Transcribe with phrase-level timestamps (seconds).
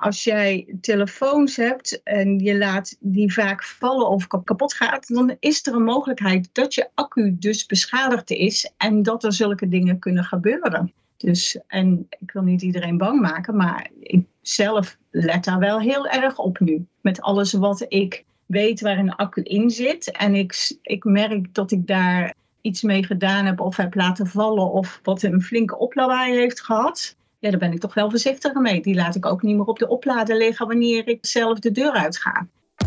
[0.00, 5.66] als jij telefoons hebt en je laat die vaak vallen of kapot gaat, dan is
[5.66, 10.24] er een mogelijkheid dat je accu dus beschadigd is en dat er zulke dingen kunnen
[10.24, 10.92] gebeuren.
[11.16, 16.08] Dus, en ik wil niet iedereen bang maken, maar ik zelf let daar wel heel
[16.08, 16.86] erg op nu.
[17.00, 20.10] Met alles wat ik weet waar een accu in zit.
[20.10, 24.72] En ik, ik merk dat ik daar iets mee gedaan heb of heb laten vallen
[24.72, 27.16] of wat een flinke oplawaai heeft gehad.
[27.40, 28.80] Ja, daar ben ik toch wel voorzichtiger mee.
[28.80, 31.92] Die laat ik ook niet meer op de oplader liggen wanneer ik zelf de deur
[31.92, 32.46] uit ga.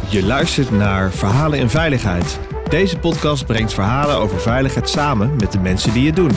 [0.10, 2.40] Je luistert naar Verhalen in Veiligheid.
[2.70, 6.32] Deze podcast brengt verhalen over veiligheid samen met de mensen die het doen.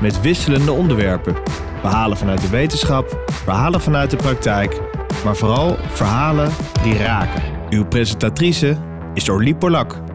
[0.00, 1.36] Met wisselende onderwerpen.
[1.80, 4.80] Verhalen vanuit de wetenschap, verhalen vanuit de praktijk,
[5.24, 6.50] maar vooral verhalen
[6.82, 7.42] die raken.
[7.70, 8.76] Uw presentatrice
[9.14, 10.11] is Orlie Polak.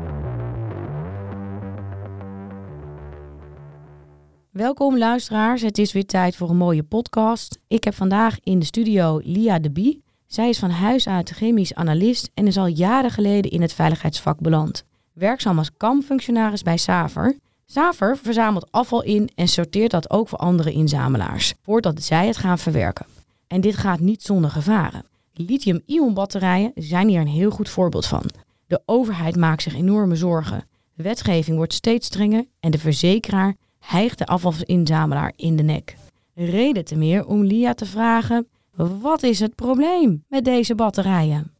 [4.57, 7.59] Welkom luisteraars, het is weer tijd voor een mooie podcast.
[7.67, 10.03] Ik heb vandaag in de studio Lia de Bie.
[10.27, 14.39] Zij is van huis uit chemisch analist en is al jaren geleden in het veiligheidsvak
[14.39, 14.83] beland.
[15.14, 17.38] Werkzaam als kamfunctionaris bij Saver.
[17.66, 22.59] Saver verzamelt afval in en sorteert dat ook voor andere inzamelaars, voordat zij het gaan
[22.59, 23.05] verwerken.
[23.47, 25.05] En dit gaat niet zonder gevaren.
[25.33, 28.23] Lithium-ion batterijen zijn hier een heel goed voorbeeld van.
[28.67, 30.67] De overheid maakt zich enorme zorgen.
[30.94, 33.55] Wetgeving wordt steeds strenger en de verzekeraar
[33.88, 35.95] hijgt de afvalsinzamelaar in de nek.
[36.33, 41.52] Reden te meer om Lia te vragen: wat is het probleem met deze batterijen?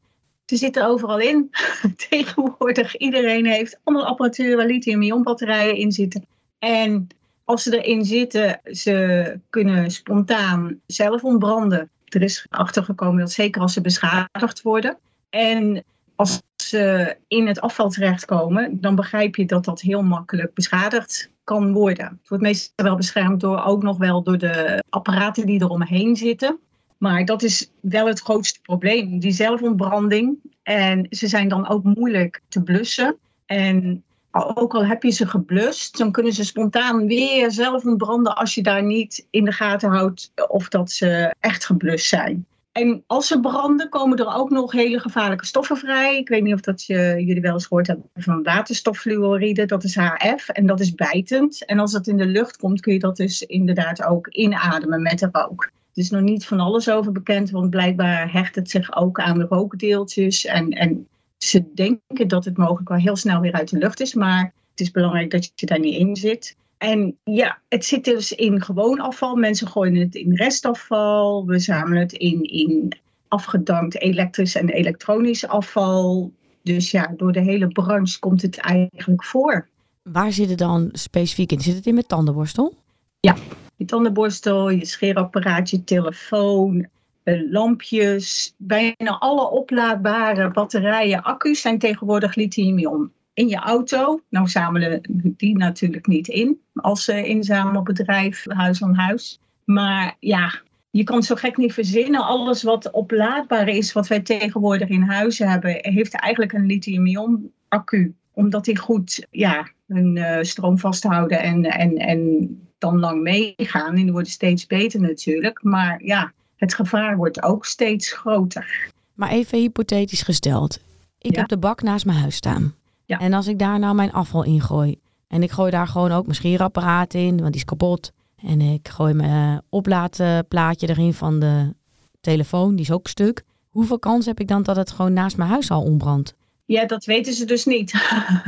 [0.46, 1.52] Ze zitten overal in.
[2.10, 6.26] Tegenwoordig iedereen heeft allemaal apparatuur waar lithium-ion batterijen in zitten.
[6.60, 7.08] En
[7.44, 11.90] als ze erin zitten, ze kunnen spontaan zelf ontbranden.
[12.06, 14.98] Er is achtergekomen dat zeker als ze beschadigd worden.
[15.30, 15.84] En
[16.16, 21.74] als ze in het afval terechtkomen, dan begrijp je dat dat heel makkelijk beschadigd kan
[21.74, 22.06] worden.
[22.06, 26.60] Het wordt meestal wel beschermd door ook nog wel door de apparaten die eromheen zitten.
[26.98, 30.38] Maar dat is wel het grootste probleem, die zelfontbranding.
[30.64, 33.18] En ze zijn dan ook moeilijk te blussen.
[33.46, 38.56] En ook al heb je ze geblust, dan kunnen ze spontaan weer zelf ontbranden als
[38.56, 42.46] je daar niet in de gaten houdt of dat ze echt geblust zijn.
[42.78, 46.18] En als ze branden, komen er ook nog hele gevaarlijke stoffen vrij.
[46.18, 49.66] Ik weet niet of dat je, jullie wel eens gehoord hebben van waterstoffluoride.
[49.66, 51.66] Dat is HF en dat is bijtend.
[51.66, 55.20] En als dat in de lucht komt, kun je dat dus inderdaad ook inademen met
[55.20, 55.64] de rook.
[55.64, 59.38] Er is nog niet van alles over bekend, want blijkbaar hecht het zich ook aan
[59.38, 60.46] de rookdeeltjes.
[60.46, 64.14] En, en ze denken dat het mogelijk wel heel snel weer uit de lucht is,
[64.14, 66.56] maar het is belangrijk dat je daar niet in zit.
[66.78, 69.36] En ja, het zit dus in gewoon afval.
[69.36, 71.46] Mensen gooien het in restafval.
[71.46, 72.92] We zamelen het in, in
[73.28, 76.32] afgedankt elektrisch en elektronisch afval.
[76.62, 79.68] Dus ja, door de hele branche komt het eigenlijk voor.
[80.02, 81.62] Waar zit het dan specifiek in?
[81.62, 82.74] Zit het in met tandenborstel?
[83.20, 83.36] Ja,
[83.76, 86.88] je tandenborstel, je scheerapparaat, je telefoon,
[87.24, 88.54] eh, lampjes.
[88.58, 94.22] Bijna alle oplaadbare batterijen, accu's zijn tegenwoordig lithium-ion in je auto.
[94.30, 95.02] Nou zamelen
[95.38, 99.40] die natuurlijk niet in als inzamelbedrijf huis aan huis.
[99.64, 102.26] Maar ja, je kan het zo gek niet verzinnen.
[102.26, 108.16] Alles wat oplaadbaar is, wat wij tegenwoordig in huizen hebben, heeft eigenlijk een lithium-ion accu.
[108.34, 113.96] Omdat die goed ja, hun uh, stroom vasthouden en, en, en dan lang meegaan.
[113.96, 115.64] En die worden steeds beter natuurlijk.
[115.64, 118.92] Maar ja, het gevaar wordt ook steeds groter.
[119.14, 120.80] Maar even hypothetisch gesteld.
[121.20, 122.74] Ik heb de bak naast mijn huis staan.
[123.08, 123.20] Ja.
[123.20, 125.00] En als ik daar nou mijn afval in gooi.
[125.28, 128.12] En ik gooi daar gewoon ook mijn scheerapparaat in, want die is kapot.
[128.36, 131.76] En ik gooi mijn oplaadplaatje erin van de
[132.22, 133.44] telefoon, die is ook stuk.
[133.70, 136.36] Hoeveel kans heb ik dan dat het gewoon naast mijn huis al ontbrandt?
[136.66, 137.94] Ja, dat weten ze dus niet.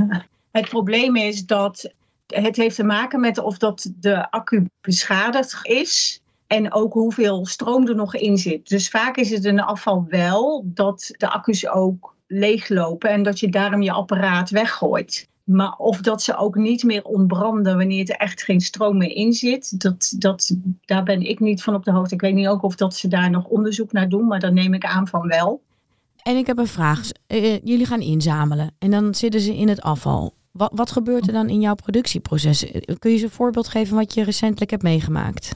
[0.52, 1.94] het probleem is dat
[2.28, 6.22] het heeft te maken met of dat de accu beschadigd is.
[6.48, 8.70] En ook hoeveel stroom er nog in zit.
[8.70, 13.50] Dus vaak is het een afval wel dat de accu's ook leeglopen en dat je
[13.50, 15.28] daarom je apparaat weggooit.
[15.44, 19.34] Maar of dat ze ook niet meer ontbranden wanneer er echt geen stroom meer in
[19.34, 22.14] zit, dat, dat, daar ben ik niet van op de hoogte.
[22.14, 24.74] Ik weet niet ook of dat ze daar nog onderzoek naar doen, maar dan neem
[24.74, 25.62] ik aan van wel.
[26.24, 27.10] En ik heb een vraag.
[27.28, 30.34] Eh, eh, jullie gaan inzamelen en dan zitten ze in het afval.
[30.52, 32.72] Wat, wat gebeurt er dan in jouw productieproces?
[32.72, 35.56] Eh, kun je ze een voorbeeld geven wat je recentelijk hebt meegemaakt?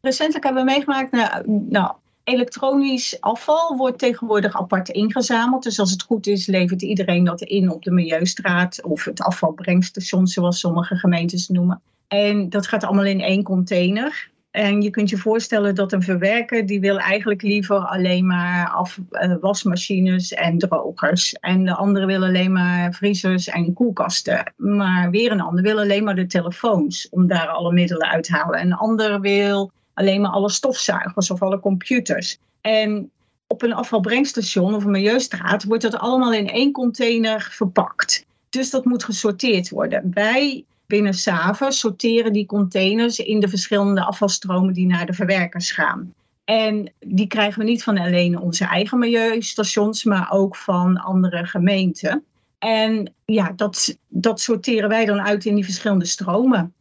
[0.00, 1.92] Recentelijk hebben we meegemaakt, nou, nou
[2.24, 5.62] Elektronisch afval wordt tegenwoordig apart ingezameld.
[5.62, 10.26] Dus als het goed is, levert iedereen dat in op de Milieustraat of het afvalbrengstation,
[10.26, 11.82] zoals sommige gemeentes noemen.
[12.08, 14.32] En dat gaat allemaal in één container.
[14.50, 18.98] En je kunt je voorstellen dat een verwerker die wil eigenlijk liever alleen maar af,
[19.10, 21.32] uh, wasmachines en drogers.
[21.32, 24.52] En de andere wil alleen maar vriezers en koelkasten.
[24.56, 28.32] Maar weer een ander wil alleen maar de telefoons om daar alle middelen uit te
[28.32, 28.60] halen.
[28.60, 32.38] En een ander wil alleen maar alle stofzuigers of alle computers.
[32.60, 33.10] En
[33.46, 38.26] op een afvalbrengstation of een milieustraat wordt dat allemaal in één container verpakt.
[38.50, 40.10] Dus dat moet gesorteerd worden.
[40.14, 46.14] Wij binnen Sava sorteren die containers in de verschillende afvalstromen die naar de verwerkers gaan.
[46.44, 52.24] En die krijgen we niet van alleen onze eigen milieustations, maar ook van andere gemeenten.
[52.58, 56.72] En ja, dat, dat sorteren wij dan uit in die verschillende stromen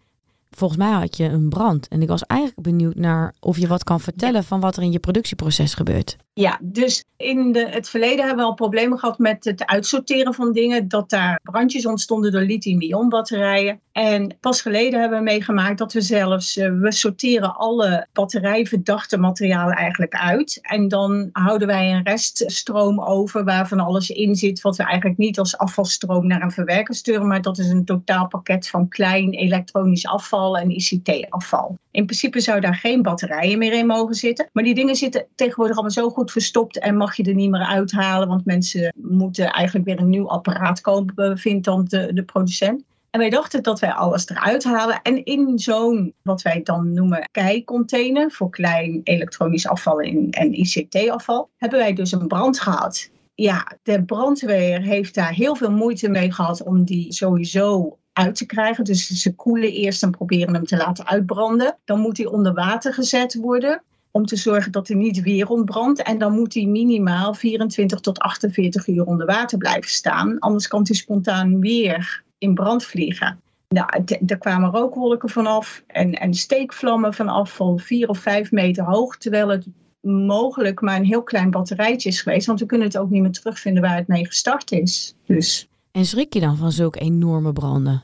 [0.55, 1.87] volgens mij had je een brand.
[1.87, 4.91] En ik was eigenlijk benieuwd naar of je wat kan vertellen van wat er in
[4.91, 6.17] je productieproces gebeurt.
[6.33, 10.51] Ja, dus in de, het verleden hebben we al problemen gehad met het uitsorteren van
[10.51, 10.87] dingen.
[10.87, 13.79] Dat daar brandjes ontstonden door lithium-ion batterijen.
[13.93, 19.75] En pas geleden hebben we meegemaakt dat we zelfs, uh, we sorteren alle batterijverdachte materialen
[19.75, 20.59] eigenlijk uit.
[20.61, 25.39] En dan houden wij een reststroom over waarvan alles in zit wat we eigenlijk niet
[25.39, 27.27] als afvalstroom naar een verwerker sturen.
[27.27, 31.77] Maar dat is een totaalpakket van klein elektronisch afval en ICT-afval.
[31.91, 34.49] In principe zou daar geen batterijen meer in mogen zitten.
[34.53, 37.65] Maar die dingen zitten tegenwoordig allemaal zo goed verstopt en mag je er niet meer
[37.65, 38.27] uithalen.
[38.27, 42.83] Want mensen moeten eigenlijk weer een nieuw apparaat kopen, vindt dan de, de producent.
[43.13, 45.01] En wij dachten dat wij alles eruit halen.
[45.01, 51.79] En in zo'n, wat wij dan noemen, kei-container voor klein elektronisch afval en ICT-afval, hebben
[51.79, 53.09] wij dus een brand gehad.
[53.35, 58.45] Ja, de brandweer heeft daar heel veel moeite mee gehad om die sowieso uit te
[58.45, 58.83] krijgen.
[58.83, 61.77] Dus ze koelen eerst en proberen hem te laten uitbranden.
[61.85, 66.01] Dan moet hij onder water gezet worden om te zorgen dat hij niet weer ontbrandt.
[66.01, 70.39] En dan moet hij minimaal 24 tot 48 uur onder water blijven staan.
[70.39, 73.41] Anders kan hij spontaan weer in brand vliegen.
[73.67, 79.17] Nou, er kwamen rookwolken vanaf en, en steekvlammen vanaf van 4 of 5 meter hoog.
[79.17, 79.67] Terwijl het
[80.01, 82.47] mogelijk maar een heel klein batterijtje is geweest.
[82.47, 85.15] Want we kunnen het ook niet meer terugvinden waar het mee gestart is.
[85.25, 88.03] Dus en schrik je dan van zulke enorme branden?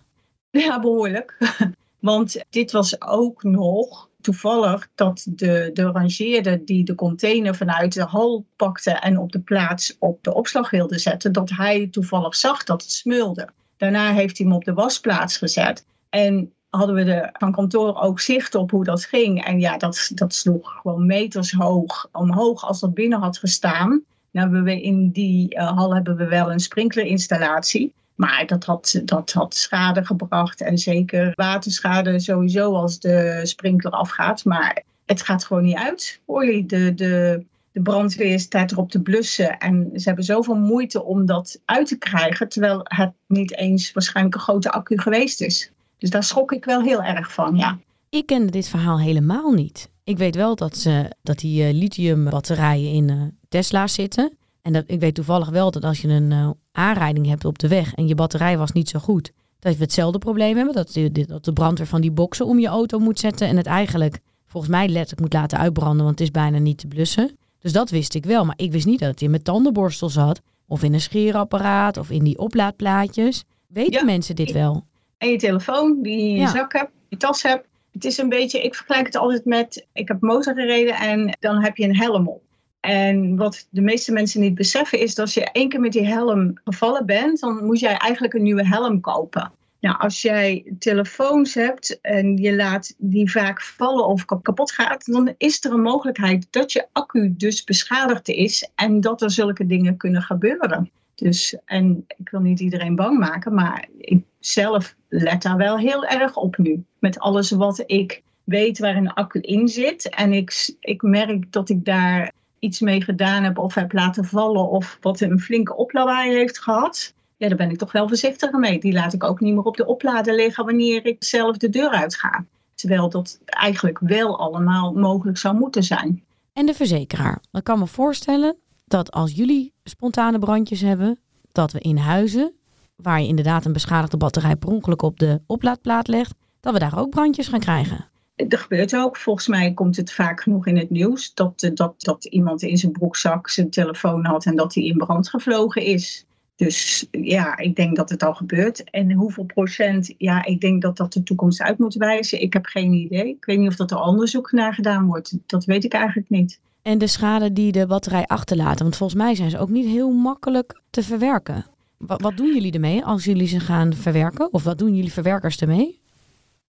[0.51, 1.37] Ja, behoorlijk.
[1.99, 8.03] Want dit was ook nog toevallig dat de, de rangeerder die de container vanuit de
[8.03, 12.63] hal pakte en op de plaats op de opslag wilde zetten, dat hij toevallig zag
[12.63, 13.49] dat het smulde.
[13.79, 15.85] Daarna heeft hij hem op de wasplaats gezet.
[16.09, 19.45] En hadden we er van kantoor ook zicht op hoe dat ging.
[19.45, 24.01] En ja, dat, dat sloeg gewoon meters hoog omhoog als dat binnen had gestaan.
[24.31, 27.93] Nou, we in die uh, hal hebben we wel een sprinklerinstallatie.
[28.15, 34.45] Maar dat had, dat had schade gebracht en zeker waterschade sowieso als de sprinkler afgaat.
[34.45, 36.65] Maar het gaat gewoon niet uit, Orly.
[36.65, 37.45] De, de,
[37.79, 41.97] de brandweer staat erop te blussen en ze hebben zoveel moeite om dat uit te
[41.97, 45.71] krijgen, terwijl het niet eens waarschijnlijk een grote accu geweest is.
[45.97, 47.77] Dus daar schrok ik wel heel erg van, ja.
[48.09, 49.89] Ik kende dit verhaal helemaal niet.
[50.03, 54.37] Ik weet wel dat, ze, dat die uh, lithiumbatterijen in uh, Tesla's zitten.
[54.61, 57.67] En dat, ik weet toevallig wel dat als je een uh, aanrijding hebt op de
[57.67, 60.75] weg en je batterij was niet zo goed, dat we hetzelfde probleem hebben.
[60.75, 63.65] Dat de, dat de brandweer van die boksen om je auto moet zetten en het
[63.65, 67.37] eigenlijk volgens mij letterlijk moet laten uitbranden, want het is bijna niet te blussen.
[67.59, 70.41] Dus dat wist ik wel, maar ik wist niet dat het in mijn tandenborstel zat,
[70.67, 73.43] of in een scheerapparaat, of in die oplaadplaatjes.
[73.67, 74.83] Weten mensen dit wel?
[75.17, 77.67] En je telefoon die je in je zak hebt, je tas hebt.
[77.91, 81.63] Het is een beetje, ik vergelijk het altijd met, ik heb motor gereden en dan
[81.63, 82.41] heb je een helm op.
[82.79, 86.05] En wat de meeste mensen niet beseffen is dat als je één keer met die
[86.05, 89.51] helm gevallen bent, dan moet jij eigenlijk een nieuwe helm kopen.
[89.79, 95.33] Nou, als jij telefoons hebt en je laat die vaak vallen of kapot gaat, dan
[95.37, 99.97] is er een mogelijkheid dat je accu dus beschadigd is en dat er zulke dingen
[99.97, 100.91] kunnen gebeuren.
[101.15, 106.05] Dus, en ik wil niet iedereen bang maken, maar ik zelf let daar wel heel
[106.05, 106.83] erg op nu.
[106.99, 110.09] Met alles wat ik weet waar een accu in zit.
[110.09, 114.69] En ik, ik merk dat ik daar iets mee gedaan heb of heb laten vallen
[114.69, 117.13] of wat een flinke oplawaai heeft gehad.
[117.39, 118.79] Ja, daar ben ik toch wel voorzichtiger mee.
[118.79, 121.89] Die laat ik ook niet meer op de oplader liggen wanneer ik zelf de deur
[121.89, 122.45] uit ga.
[122.75, 126.23] Terwijl dat eigenlijk wel allemaal mogelijk zou moeten zijn.
[126.53, 127.41] En de verzekeraar.
[127.51, 128.55] Ik kan me voorstellen
[128.85, 131.19] dat als jullie spontane brandjes hebben,
[131.51, 132.53] dat we in huizen,
[132.95, 136.99] waar je inderdaad een beschadigde batterij per ongeluk op de oplaadplaat legt, dat we daar
[136.99, 138.05] ook brandjes gaan krijgen.
[138.35, 139.17] Er gebeurt ook.
[139.17, 142.91] Volgens mij komt het vaak genoeg in het nieuws dat, dat, dat iemand in zijn
[142.91, 146.25] broekzak zijn telefoon had en dat hij in brand gevlogen is.
[146.59, 148.89] Dus ja, ik denk dat het al gebeurt.
[148.89, 150.13] En hoeveel procent?
[150.17, 152.41] Ja, ik denk dat dat de toekomst uit moet wijzen.
[152.41, 153.27] Ik heb geen idee.
[153.27, 155.37] Ik weet niet of dat er onderzoek naar gedaan wordt.
[155.45, 156.59] Dat weet ik eigenlijk niet.
[156.81, 160.11] En de schade die de batterij achterlaten, want volgens mij zijn ze ook niet heel
[160.11, 161.65] makkelijk te verwerken.
[161.97, 164.53] Wat, wat doen jullie ermee als jullie ze gaan verwerken?
[164.53, 165.99] Of wat doen jullie verwerkers ermee?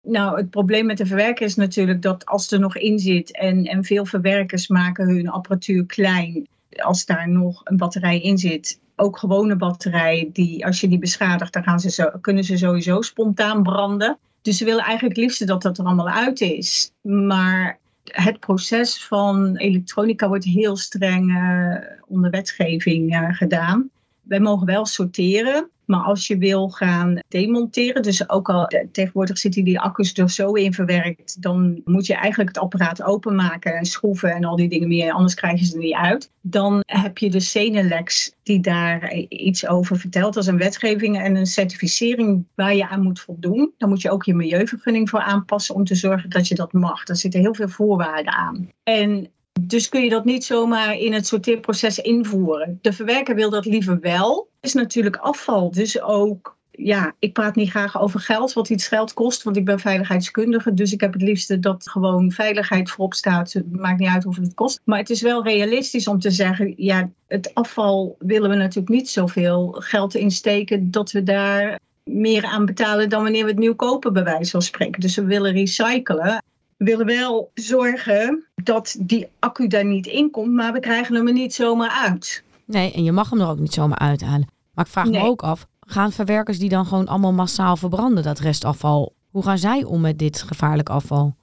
[0.02, 3.64] Nou, het probleem met de verwerker is natuurlijk dat als er nog in zit en,
[3.64, 9.18] en veel verwerkers maken hun apparatuur klein, als daar nog een batterij in zit, ook
[9.18, 13.62] gewone batterij, die, als je die beschadigt, dan gaan ze zo, kunnen ze sowieso spontaan
[13.62, 14.18] branden.
[14.42, 16.92] Dus ze willen eigenlijk het liefste dat dat er allemaal uit is.
[17.00, 23.90] Maar het proces van elektronica wordt heel streng uh, onder wetgeving uh, gedaan.
[24.28, 29.64] Wij mogen wel sorteren, maar als je wil gaan demonteren, dus ook al tegenwoordig zitten
[29.64, 34.30] die accu's er zo in verwerkt, dan moet je eigenlijk het apparaat openmaken en schroeven
[34.30, 36.30] en al die dingen meer, anders krijg je ze er niet uit.
[36.40, 41.46] Dan heb je de Senelex die daar iets over vertelt als een wetgeving en een
[41.46, 43.72] certificering waar je aan moet voldoen.
[43.76, 47.04] Dan moet je ook je milieuvergunning voor aanpassen om te zorgen dat je dat mag.
[47.04, 48.68] Daar zitten heel veel voorwaarden aan.
[48.82, 52.78] En dus kun je dat niet zomaar in het sorteerproces invoeren.
[52.82, 54.48] De verwerker wil dat liever wel.
[54.60, 55.70] Het is natuurlijk afval.
[55.70, 59.64] Dus ook, ja, ik praat niet graag over geld, wat iets geld kost, want ik
[59.64, 60.74] ben veiligheidskundige.
[60.74, 63.52] Dus ik heb het liefste dat gewoon veiligheid voorop staat.
[63.52, 64.80] Het maakt niet uit hoeveel het kost.
[64.84, 69.08] Maar het is wel realistisch om te zeggen, ja, het afval willen we natuurlijk niet
[69.08, 74.12] zoveel geld insteken dat we daar meer aan betalen dan wanneer we het nieuw kopen,
[74.12, 75.00] bij wijze van spreken.
[75.00, 76.42] Dus we willen recyclen.
[76.78, 81.26] We willen wel zorgen dat die accu daar niet in komt, maar we krijgen hem
[81.26, 82.42] er niet zomaar uit.
[82.64, 84.48] Nee, en je mag hem er ook niet zomaar uithalen.
[84.74, 88.38] Maar ik vraag me ook af, gaan verwerkers die dan gewoon allemaal massaal verbranden, dat
[88.38, 89.14] restafval?
[89.30, 91.36] Hoe gaan zij om met dit gevaarlijk afval?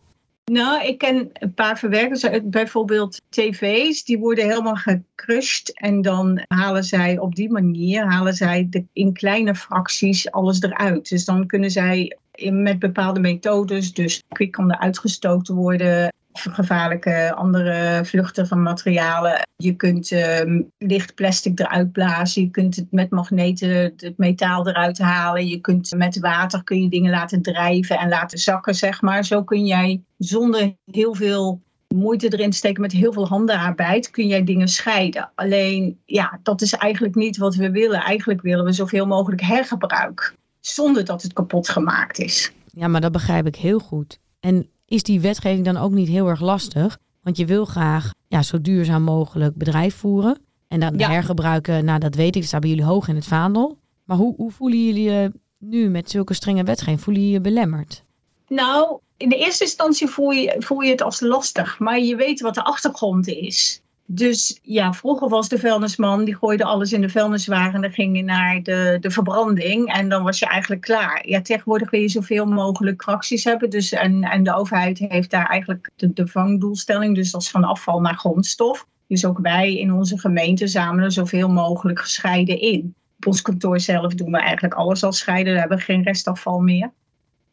[0.51, 6.83] Nou, ik ken een paar verwerkers, bijvoorbeeld tv's, die worden helemaal gecrushed en dan halen
[6.83, 11.09] zij op die manier, halen zij de, in kleine fracties alles eruit.
[11.09, 12.17] Dus dan kunnen zij
[12.51, 19.47] met bepaalde methodes, dus kwik kan er uitgestoten worden, gevaarlijke andere vluchten van materialen.
[19.55, 22.41] Je kunt uh, licht plastic eruit blazen.
[22.41, 25.47] Je kunt het met magneten het metaal eruit halen.
[25.47, 29.25] Je kunt met water kun je dingen laten drijven en laten zakken, zeg maar.
[29.25, 31.61] Zo kun jij zonder heel veel
[31.95, 35.31] moeite erin te steken met heel veel handenarbeid, kun jij dingen scheiden.
[35.35, 38.01] Alleen, ja, dat is eigenlijk niet wat we willen.
[38.01, 40.35] Eigenlijk willen we zoveel mogelijk hergebruik,
[40.67, 42.51] zonder dat het kapot gemaakt is.
[42.71, 44.19] Ja, maar dat begrijp ik heel goed.
[44.39, 46.97] En is die wetgeving dan ook niet heel erg lastig?
[47.21, 50.37] Want je wil graag ja, zo duurzaam mogelijk bedrijf voeren.
[50.67, 53.79] En dan hergebruiken, nou dat weet ik, staan bij jullie hoog in het vaandel.
[54.03, 57.01] Maar hoe, hoe voelen jullie je nu met zulke strenge wetgeving?
[57.01, 58.03] Voelen je je belemmerd?
[58.47, 61.79] Nou, in de eerste instantie voel je, voel je het als lastig.
[61.79, 63.81] Maar je weet wat de achtergrond is.
[64.07, 68.17] Dus ja, vroeger was de vuilnisman, die gooide alles in de vuilniswagen en dan ging
[68.17, 71.27] je naar de, de verbranding en dan was je eigenlijk klaar.
[71.27, 73.69] Ja, tegenwoordig wil je zoveel mogelijk fracties hebben.
[73.69, 77.63] Dus, en, en de overheid heeft daar eigenlijk de, de vangdoelstelling, dus dat is van
[77.63, 78.87] afval naar grondstof.
[79.07, 82.95] Dus ook wij in onze gemeente zamelen zoveel mogelijk gescheiden in.
[83.17, 86.91] Op ons kantoor zelf doen we eigenlijk alles al scheiden, we hebben geen restafval meer.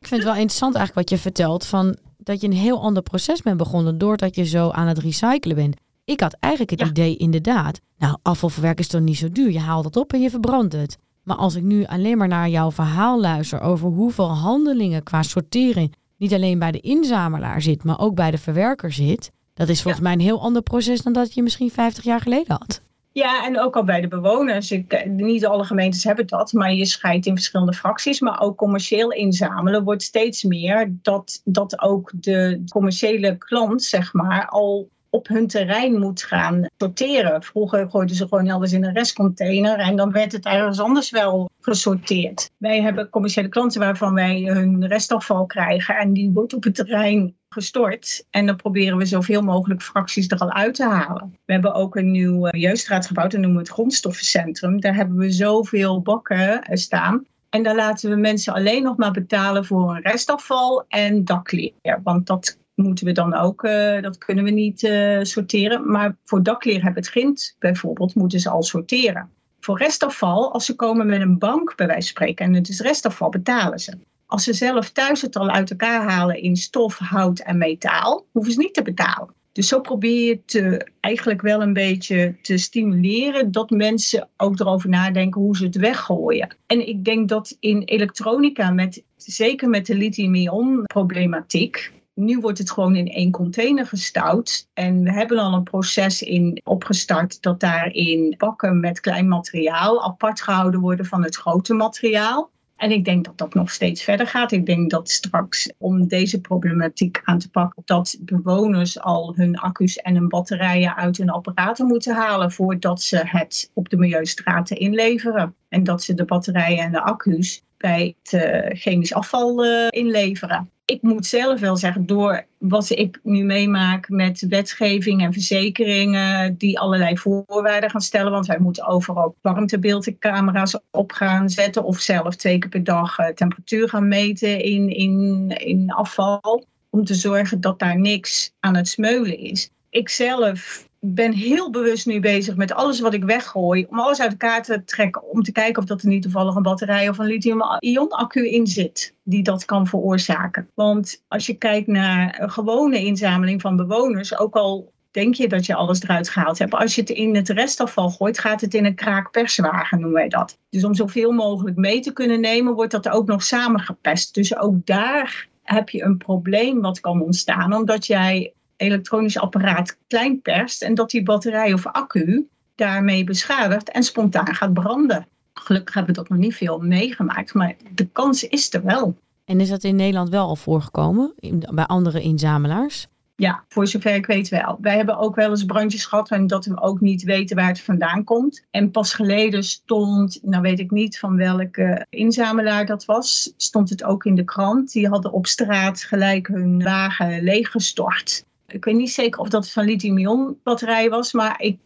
[0.01, 3.03] Ik vind het wel interessant eigenlijk wat je vertelt, van dat je een heel ander
[3.03, 5.77] proces bent begonnen doordat je zo aan het recyclen bent.
[6.05, 9.51] Ik had eigenlijk het idee inderdaad, nou afvalverwerken is toch niet zo duur.
[9.51, 10.99] Je haalt het op en je verbrandt het.
[11.23, 15.95] Maar als ik nu alleen maar naar jouw verhaal luister over hoeveel handelingen qua sortering
[16.17, 20.03] niet alleen bij de inzamelaar zit, maar ook bij de verwerker zit, dat is volgens
[20.03, 22.81] mij een heel ander proces dan dat je misschien 50 jaar geleden had.
[23.13, 24.71] Ja, en ook al bij de bewoners.
[24.71, 28.21] Ik, niet alle gemeentes hebben dat, maar je scheidt in verschillende fracties.
[28.21, 34.47] Maar ook commercieel inzamelen wordt steeds meer dat, dat ook de commerciële klant, zeg maar,
[34.49, 37.43] al op hun terrein moet gaan sorteren.
[37.43, 41.51] Vroeger gooiden ze gewoon alles in een restcontainer en dan werd het ergens anders wel
[41.61, 42.51] gesorteerd.
[42.57, 47.35] Wij hebben commerciële klanten waarvan wij hun restafval krijgen en die wordt op het terrein
[47.49, 48.25] gestort.
[48.31, 51.37] En dan proberen we zoveel mogelijk fracties er al uit te halen.
[51.45, 54.81] We hebben ook een nieuw jeugdstraat gebouwd, dat noemen we het grondstoffencentrum.
[54.81, 57.27] Daar hebben we zoveel bakken staan.
[57.51, 62.01] En daar laten we mensen alleen nog maar betalen voor een restafval en dakleer.
[62.03, 65.91] Want dat moeten we dan ook, uh, dat kunnen we niet uh, sorteren.
[65.91, 69.31] Maar voor dakleer hebben het grind bijvoorbeeld, moeten ze al sorteren.
[69.61, 72.81] Voor restafval, als ze komen met een bank bij wijze van spreken en het is
[72.81, 73.93] restafval, betalen ze.
[74.27, 78.53] Als ze zelf thuis het al uit elkaar halen in stof, hout en metaal, hoeven
[78.53, 79.35] ze niet te betalen.
[79.53, 84.89] Dus zo probeer je te, eigenlijk wel een beetje te stimuleren dat mensen ook erover
[84.89, 86.57] nadenken hoe ze het weggooien.
[86.67, 92.71] En ik denk dat in elektronica, met, zeker met de lithium-ion problematiek, nu wordt het
[92.71, 94.69] gewoon in één container gestouwd.
[94.73, 100.43] En we hebben al een proces in opgestart dat daarin bakken met klein materiaal apart
[100.43, 102.51] gehouden worden van het grote materiaal.
[102.77, 104.53] En ik denk dat dat nog steeds verder gaat.
[104.53, 109.97] Ik denk dat straks om deze problematiek aan te pakken, dat bewoners al hun accu's
[109.97, 115.55] en hun batterijen uit hun apparaten moeten halen voordat ze het op de milieustraten inleveren.
[115.69, 120.71] En dat ze de batterijen en de accu's bij het uh, chemisch afval uh, inleveren
[120.93, 126.79] ik moet zelf wel zeggen, door wat ik nu meemaak met wetgeving en verzekeringen die
[126.79, 128.33] allerlei voorwaarden gaan stellen.
[128.33, 133.27] Want wij moeten overal warmtebeeldcamera's op gaan zetten of zelf twee keer per dag eh,
[133.27, 136.67] temperatuur gaan meten in, in, in afval.
[136.91, 139.71] om te zorgen dat daar niks aan het smeulen is.
[139.91, 144.31] Ik zelf ben heel bewust nu bezig met alles wat ik weggooi, om alles uit
[144.31, 147.27] elkaar te trekken, om te kijken of dat er niet toevallig een batterij of een
[147.27, 150.69] lithium-ion accu in zit die dat kan veroorzaken.
[150.75, 155.67] Want als je kijkt naar een gewone inzameling van bewoners, ook al denk je dat
[155.67, 156.75] je alles eruit gehaald hebt.
[156.75, 160.59] Als je het in het restafval gooit, gaat het in een kraakperswagen, noemen wij dat.
[160.71, 164.35] Dus om zoveel mogelijk mee te kunnen nemen, wordt dat ook nog samengepest.
[164.35, 170.41] Dus ook daar heb je een probleem wat kan ontstaan, omdat jij elektronisch apparaat klein
[170.41, 175.27] perst en dat die batterij of accu daarmee beschadigt en spontaan gaat branden.
[175.55, 179.17] Gelukkig hebben we dat nog niet veel meegemaakt, maar de kans is er wel.
[179.45, 181.35] En is dat in Nederland wel al voorgekomen
[181.75, 183.07] bij andere inzamelaars?
[183.37, 184.79] Ja, voor zover ik weet wel.
[184.81, 187.81] Wij hebben ook wel eens brandjes gehad en dat we ook niet weten waar het
[187.81, 188.65] vandaan komt.
[188.71, 194.05] En pas geleden stond, nou weet ik niet van welke inzamelaar dat was, stond het
[194.05, 194.93] ook in de krant.
[194.93, 198.45] Die hadden op straat gelijk hun wagen leeggestort.
[198.73, 201.79] Ik weet niet zeker of dat van lithium-ion batterij was, maar ik,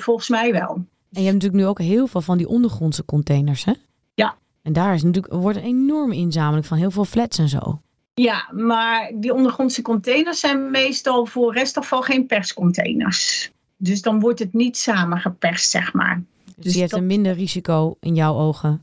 [0.00, 0.74] volgens mij wel.
[1.12, 3.72] En je hebt natuurlijk nu ook heel veel van die ondergrondse containers, hè?
[4.14, 4.36] Ja.
[4.62, 7.80] En daar is natuurlijk, wordt een enorme inzameling van heel veel flats en zo.
[8.14, 13.50] Ja, maar die ondergrondse containers zijn meestal voor restafval geen perscontainers.
[13.76, 16.22] Dus dan wordt het niet samengeperst, zeg maar.
[16.44, 18.82] Dus, dus je hebt een minder risico in jouw ogen.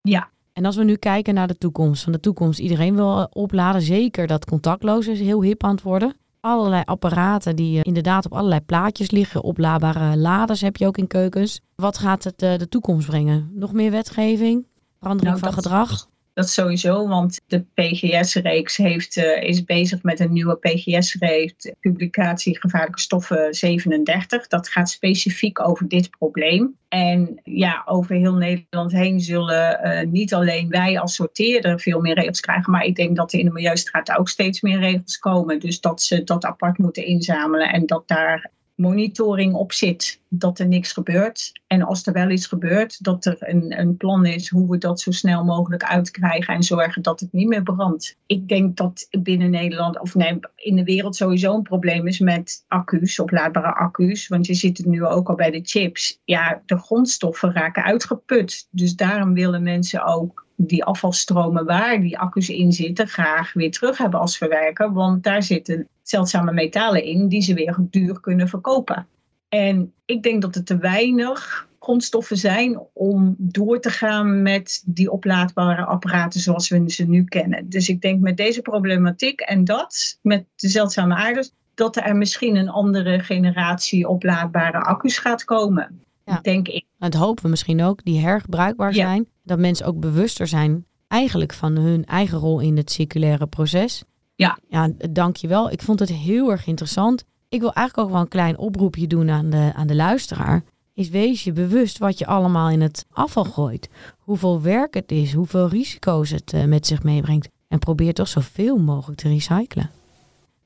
[0.00, 0.28] Ja.
[0.52, 4.26] En als we nu kijken naar de toekomst, van de toekomst, iedereen wil opladen, zeker
[4.26, 6.16] dat contactloos is heel hip aan het worden.
[6.44, 11.06] Allerlei apparaten die eh, inderdaad op allerlei plaatjes liggen, oplaadbare laders heb je ook in
[11.06, 11.60] keukens.
[11.74, 13.50] Wat gaat het eh, de toekomst brengen?
[13.54, 14.66] Nog meer wetgeving?
[14.98, 16.08] Verandering nou, van gedrag?
[16.34, 23.00] Dat sowieso, want de PGS-reeks heeft, uh, is bezig met een nieuwe PGS-reeks, publicatie gevaarlijke
[23.00, 24.46] stoffen 37.
[24.46, 26.76] Dat gaat specifiek over dit probleem.
[26.88, 32.14] En ja, over heel Nederland heen zullen uh, niet alleen wij als sorteerder veel meer
[32.14, 35.60] regels krijgen, maar ik denk dat er in de Milieustraat ook steeds meer regels komen.
[35.60, 40.66] Dus dat ze dat apart moeten inzamelen en dat daar monitoring op zit dat er
[40.66, 41.52] niks gebeurt.
[41.66, 45.00] En als er wel iets gebeurt, dat er een, een plan is hoe we dat
[45.00, 48.16] zo snel mogelijk uitkrijgen en zorgen dat het niet meer brandt.
[48.26, 52.64] Ik denk dat binnen Nederland, of nee, in de wereld sowieso een probleem is met
[52.68, 54.28] accu's, oplaadbare accu's.
[54.28, 56.20] Want je ziet het nu ook al bij de chips.
[56.24, 58.68] Ja, de grondstoffen raken uitgeput.
[58.70, 63.98] Dus daarom willen mensen ook die afvalstromen waar die accu's in zitten graag weer terug
[63.98, 64.92] hebben als verwerker.
[64.92, 69.06] Want daar zitten zeldzame metalen in die ze weer duur kunnen verkopen.
[69.48, 75.10] En ik denk dat er te weinig grondstoffen zijn om door te gaan met die
[75.10, 77.68] oplaadbare apparaten zoals we ze nu kennen.
[77.68, 82.56] Dus ik denk met deze problematiek en dat, met de zeldzame aardes, dat er misschien
[82.56, 86.02] een andere generatie oplaadbare accu's gaat komen.
[86.24, 86.38] Ja.
[86.40, 86.84] Denk ik.
[86.98, 89.28] Dat hopen we misschien ook, die hergebruikbaar zijn.
[89.42, 94.04] Dat mensen ook bewuster zijn eigenlijk van hun eigen rol in het circulaire proces.
[94.34, 94.58] Ja.
[94.68, 95.70] Ja, dankjewel.
[95.70, 97.24] Ik vond het heel erg interessant.
[97.48, 100.64] Ik wil eigenlijk ook wel een klein oproepje doen aan de, aan de luisteraar.
[100.94, 103.88] Is wees je bewust wat je allemaal in het afval gooit.
[104.18, 107.48] Hoeveel werk het is, hoeveel risico's het uh, met zich meebrengt.
[107.68, 109.90] En probeer toch zoveel mogelijk te recyclen.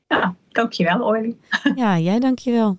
[0.08, 1.36] Ja, dankjewel Orly.
[1.74, 2.78] ja, jij dankjewel.